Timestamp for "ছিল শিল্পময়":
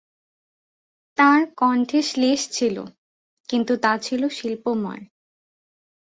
3.97-5.03